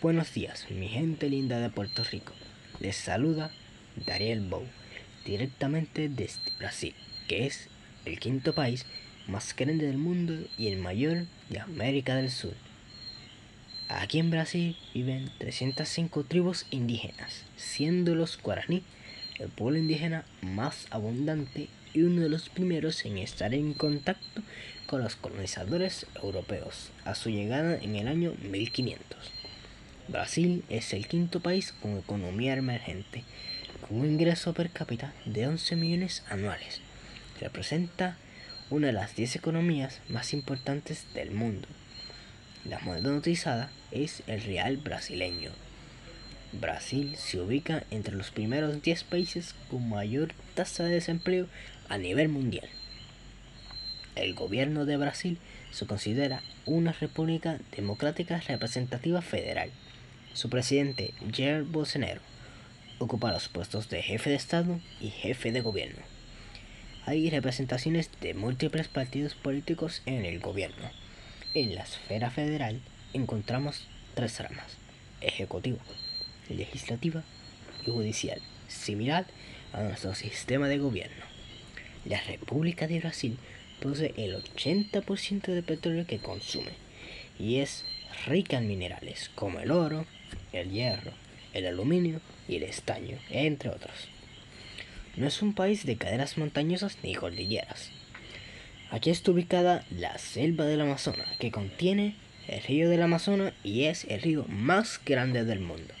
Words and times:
Buenos 0.00 0.32
días, 0.32 0.64
mi 0.70 0.86
gente 0.86 1.28
linda 1.28 1.58
de 1.58 1.70
Puerto 1.70 2.04
Rico. 2.04 2.32
Les 2.78 2.94
saluda 2.94 3.50
Dariel 4.06 4.42
Bow, 4.42 4.62
directamente 5.24 6.08
desde 6.08 6.52
Brasil, 6.56 6.94
que 7.26 7.46
es 7.46 7.68
el 8.04 8.20
quinto 8.20 8.54
país 8.54 8.86
más 9.26 9.56
grande 9.56 9.86
del 9.86 9.98
mundo 9.98 10.34
y 10.56 10.68
el 10.68 10.78
mayor 10.78 11.26
de 11.48 11.58
América 11.58 12.14
del 12.14 12.30
Sur. 12.30 12.54
Aquí 13.88 14.20
en 14.20 14.30
Brasil 14.30 14.76
viven 14.94 15.32
305 15.38 16.22
tribus 16.22 16.66
indígenas, 16.70 17.44
siendo 17.56 18.14
los 18.14 18.40
guaraní 18.40 18.84
el 19.40 19.48
pueblo 19.48 19.80
indígena 19.80 20.24
más 20.42 20.86
abundante 20.90 21.66
y 21.92 22.02
uno 22.02 22.22
de 22.22 22.28
los 22.28 22.48
primeros 22.50 23.04
en 23.04 23.18
estar 23.18 23.52
en 23.52 23.74
contacto 23.74 24.42
con 24.86 25.02
los 25.02 25.16
colonizadores 25.16 26.06
europeos 26.22 26.92
a 27.04 27.16
su 27.16 27.30
llegada 27.30 27.76
en 27.78 27.96
el 27.96 28.06
año 28.06 28.34
1500. 28.48 29.37
Brasil 30.08 30.64
es 30.70 30.94
el 30.94 31.06
quinto 31.06 31.40
país 31.40 31.74
con 31.82 31.98
economía 31.98 32.54
emergente, 32.54 33.24
con 33.86 34.00
un 34.00 34.06
ingreso 34.06 34.54
per 34.54 34.70
cápita 34.70 35.12
de 35.26 35.46
11 35.46 35.76
millones 35.76 36.24
anuales. 36.30 36.80
Representa 37.38 38.16
una 38.70 38.86
de 38.86 38.94
las 38.94 39.14
10 39.14 39.36
economías 39.36 40.00
más 40.08 40.32
importantes 40.32 41.04
del 41.12 41.30
mundo. 41.32 41.68
La 42.64 42.78
moneda 42.78 43.12
utilizada 43.12 43.70
es 43.90 44.22
el 44.26 44.40
real 44.40 44.78
brasileño. 44.78 45.50
Brasil 46.52 47.14
se 47.18 47.38
ubica 47.38 47.84
entre 47.90 48.16
los 48.16 48.30
primeros 48.30 48.80
10 48.80 49.04
países 49.04 49.54
con 49.70 49.90
mayor 49.90 50.32
tasa 50.54 50.84
de 50.84 50.94
desempleo 50.94 51.48
a 51.90 51.98
nivel 51.98 52.30
mundial. 52.30 52.68
El 54.16 54.32
gobierno 54.32 54.86
de 54.86 54.96
Brasil 54.96 55.38
se 55.70 55.84
considera 55.84 56.42
una 56.64 56.92
república 56.92 57.58
democrática 57.76 58.40
representativa 58.40 59.20
federal. 59.20 59.70
Su 60.32 60.50
presidente, 60.50 61.14
Jair 61.34 61.64
Bolsonaro, 61.64 62.20
ocupa 62.98 63.32
los 63.32 63.48
puestos 63.48 63.88
de 63.88 64.02
jefe 64.02 64.30
de 64.30 64.36
Estado 64.36 64.80
y 65.00 65.10
jefe 65.10 65.52
de 65.52 65.60
gobierno. 65.60 66.02
Hay 67.06 67.30
representaciones 67.30 68.10
de 68.20 68.34
múltiples 68.34 68.88
partidos 68.88 69.34
políticos 69.34 70.02
en 70.06 70.24
el 70.24 70.40
gobierno. 70.40 70.90
En 71.54 71.74
la 71.74 71.82
esfera 71.82 72.30
federal 72.30 72.80
encontramos 73.14 73.88
tres 74.14 74.38
ramas, 74.40 74.76
ejecutiva, 75.20 75.78
legislativa 76.48 77.22
y 77.86 77.90
judicial, 77.90 78.40
similar 78.68 79.26
a 79.72 79.82
nuestro 79.82 80.14
sistema 80.14 80.68
de 80.68 80.78
gobierno. 80.78 81.24
La 82.04 82.20
República 82.22 82.86
de 82.86 83.00
Brasil 83.00 83.38
posee 83.80 84.12
el 84.16 84.34
80% 84.34 85.46
del 85.46 85.64
petróleo 85.64 86.06
que 86.06 86.18
consume 86.18 86.72
y 87.38 87.56
es 87.56 87.84
rica 88.26 88.58
en 88.58 88.68
minerales 88.68 89.30
como 89.34 89.60
el 89.60 89.70
oro, 89.70 90.06
el 90.52 90.70
hierro, 90.70 91.12
el 91.52 91.66
aluminio 91.66 92.20
y 92.48 92.56
el 92.56 92.62
estaño, 92.62 93.18
entre 93.30 93.70
otros. 93.70 94.08
No 95.16 95.26
es 95.26 95.42
un 95.42 95.54
país 95.54 95.84
de 95.84 95.96
cadenas 95.96 96.38
montañosas 96.38 96.98
ni 97.02 97.14
cordilleras. 97.14 97.90
Aquí 98.90 99.10
está 99.10 99.32
ubicada 99.32 99.84
la 99.90 100.16
selva 100.18 100.64
del 100.64 100.80
Amazonas, 100.80 101.28
que 101.38 101.50
contiene 101.50 102.16
el 102.46 102.62
río 102.62 102.88
del 102.88 103.02
Amazonas 103.02 103.52
y 103.62 103.84
es 103.84 104.04
el 104.04 104.22
río 104.22 104.46
más 104.48 105.00
grande 105.04 105.44
del 105.44 105.60
mundo. 105.60 105.92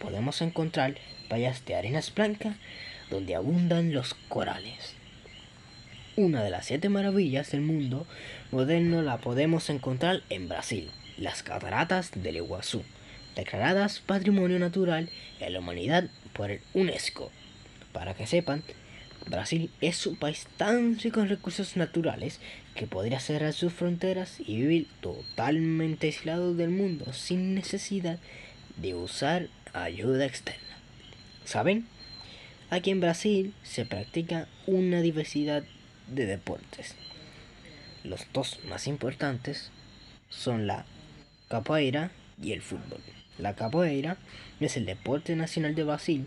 Podemos 0.00 0.42
encontrar 0.42 0.96
playas 1.28 1.64
de 1.66 1.76
arenas 1.76 2.12
blancas 2.14 2.56
donde 3.10 3.34
abundan 3.34 3.92
los 3.92 4.14
corales. 4.14 4.94
Una 6.16 6.42
de 6.42 6.50
las 6.50 6.66
siete 6.66 6.88
maravillas 6.88 7.52
del 7.52 7.60
mundo 7.60 8.06
moderno 8.50 9.02
la 9.02 9.18
podemos 9.18 9.70
encontrar 9.70 10.22
en 10.28 10.48
Brasil, 10.48 10.90
las 11.16 11.42
cataratas 11.42 12.10
del 12.14 12.36
Iguazú, 12.36 12.82
declaradas 13.36 14.00
Patrimonio 14.00 14.58
Natural 14.58 15.08
de 15.38 15.50
la 15.50 15.58
Humanidad 15.58 16.08
por 16.32 16.50
el 16.50 16.60
UNESCO. 16.74 17.30
Para 17.92 18.14
que 18.14 18.26
sepan, 18.26 18.62
Brasil 19.26 19.70
es 19.80 20.06
un 20.06 20.16
país 20.16 20.46
tan 20.56 20.98
rico 20.98 21.20
en 21.20 21.28
recursos 21.28 21.76
naturales 21.76 22.40
que 22.74 22.86
podría 22.86 23.20
cerrar 23.20 23.52
sus 23.52 23.72
fronteras 23.72 24.40
y 24.40 24.56
vivir 24.56 24.88
totalmente 25.00 26.06
aislado 26.06 26.54
del 26.54 26.70
mundo 26.70 27.12
sin 27.12 27.54
necesidad 27.54 28.18
de 28.76 28.94
usar 28.94 29.48
ayuda 29.72 30.24
externa. 30.24 30.60
¿Saben? 31.44 31.86
Aquí 32.70 32.90
en 32.90 33.00
Brasil 33.00 33.54
se 33.62 33.84
practica 33.84 34.48
una 34.66 35.00
diversidad 35.00 35.64
de 36.06 36.26
deportes. 36.26 36.94
Los 38.04 38.26
dos 38.32 38.60
más 38.68 38.86
importantes 38.86 39.70
son 40.28 40.66
la 40.66 40.86
capoeira 41.48 42.10
y 42.40 42.52
el 42.52 42.62
fútbol. 42.62 43.02
La 43.40 43.54
capoeira 43.54 44.18
es 44.60 44.76
el 44.76 44.84
deporte 44.84 45.34
nacional 45.34 45.74
de 45.74 45.84
Brasil. 45.84 46.26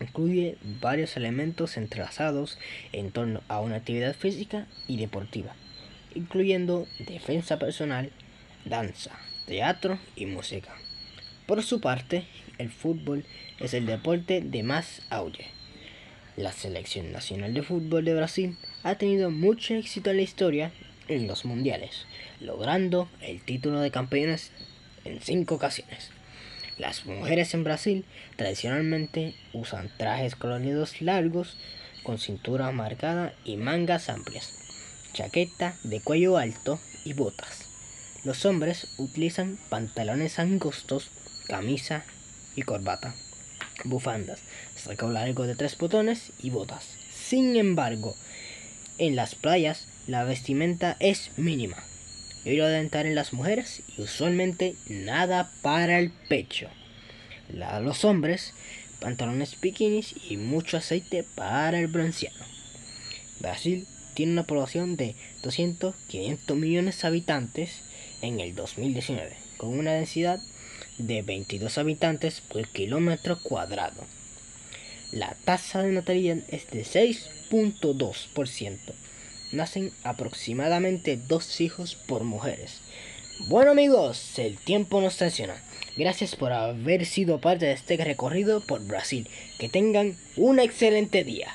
Incluye 0.00 0.58
varios 0.80 1.16
elementos 1.16 1.76
entrelazados 1.76 2.58
en 2.92 3.12
torno 3.12 3.40
a 3.48 3.60
una 3.60 3.76
actividad 3.76 4.14
física 4.14 4.66
y 4.88 4.98
deportiva, 4.98 5.54
incluyendo 6.14 6.86
defensa 6.98 7.58
personal, 7.58 8.10
danza, 8.64 9.12
teatro 9.46 9.98
y 10.14 10.26
música. 10.26 10.74
Por 11.46 11.62
su 11.62 11.80
parte, 11.80 12.24
el 12.58 12.70
fútbol 12.70 13.24
es 13.58 13.72
el 13.72 13.86
deporte 13.86 14.42
de 14.42 14.62
más 14.62 15.02
auge. 15.08 15.46
La 16.36 16.52
selección 16.52 17.12
nacional 17.12 17.54
de 17.54 17.62
fútbol 17.62 18.04
de 18.04 18.14
Brasil 18.14 18.56
ha 18.82 18.96
tenido 18.96 19.30
mucho 19.30 19.74
éxito 19.74 20.10
en 20.10 20.16
la 20.16 20.22
historia 20.22 20.72
en 21.08 21.26
los 21.26 21.44
mundiales, 21.44 22.06
logrando 22.40 23.08
el 23.20 23.42
título 23.42 23.80
de 23.80 23.90
campeones 23.90 24.50
en 25.04 25.20
cinco 25.20 25.56
ocasiones. 25.56 26.10
Las 26.78 27.06
mujeres 27.06 27.54
en 27.54 27.64
Brasil 27.64 28.04
tradicionalmente 28.36 29.34
usan 29.52 29.90
trajes 29.98 30.34
coloridos 30.34 31.00
largos 31.02 31.56
con 32.02 32.18
cintura 32.18 32.72
marcada 32.72 33.34
y 33.44 33.56
mangas 33.56 34.08
amplias, 34.08 34.52
chaqueta 35.12 35.76
de 35.84 36.00
cuello 36.00 36.38
alto 36.38 36.80
y 37.04 37.12
botas. 37.12 37.66
Los 38.24 38.44
hombres 38.46 38.94
utilizan 38.98 39.58
pantalones 39.68 40.38
angostos, 40.38 41.10
camisa 41.46 42.04
y 42.56 42.62
corbata, 42.62 43.14
bufandas, 43.84 44.40
saco 44.76 45.08
largo 45.10 45.46
de 45.46 45.54
tres 45.54 45.76
botones 45.76 46.32
y 46.38 46.50
botas. 46.50 46.86
Sin 47.12 47.56
embargo, 47.56 48.16
en 48.98 49.16
las 49.16 49.34
playas 49.34 49.86
la 50.06 50.24
vestimenta 50.24 50.96
es 51.00 51.30
mínima. 51.36 51.84
Hilo 52.44 52.66
dental 52.66 53.06
en 53.06 53.14
las 53.14 53.32
mujeres 53.32 53.82
y 53.96 54.02
usualmente 54.02 54.74
nada 54.88 55.52
para 55.62 55.98
el 55.98 56.10
pecho. 56.28 56.68
La, 57.48 57.78
los 57.80 58.04
hombres, 58.04 58.52
pantalones 59.00 59.60
bikinis 59.60 60.14
y 60.28 60.36
mucho 60.36 60.76
aceite 60.76 61.24
para 61.34 61.78
el 61.78 61.86
bronceado. 61.86 62.44
Brasil 63.40 63.86
tiene 64.14 64.32
una 64.32 64.46
población 64.46 64.96
de 64.96 65.14
200-500 65.42 66.54
millones 66.54 67.00
de 67.00 67.08
habitantes 67.08 67.82
en 68.22 68.40
el 68.40 68.54
2019, 68.54 69.36
con 69.56 69.78
una 69.78 69.92
densidad 69.92 70.40
de 70.98 71.22
22 71.22 71.78
habitantes 71.78 72.40
por 72.40 72.66
kilómetro 72.68 73.38
cuadrado. 73.40 74.04
La 75.12 75.36
tasa 75.44 75.82
de 75.82 75.92
natalidad 75.92 76.38
es 76.48 76.70
de 76.70 76.84
6.2%. 76.84 78.78
Nacen 79.52 79.92
aproximadamente 80.02 81.16
dos 81.16 81.60
hijos 81.60 81.94
por 81.94 82.24
mujeres. 82.24 82.80
Bueno 83.48 83.70
amigos, 83.70 84.38
el 84.38 84.56
tiempo 84.56 85.00
nos 85.00 85.14
estaciona. 85.14 85.62
Gracias 85.96 86.36
por 86.36 86.52
haber 86.52 87.04
sido 87.06 87.40
parte 87.40 87.66
de 87.66 87.72
este 87.72 87.96
recorrido 87.96 88.60
por 88.60 88.86
Brasil. 88.86 89.28
Que 89.58 89.68
tengan 89.68 90.16
un 90.36 90.58
excelente 90.58 91.24
día. 91.24 91.54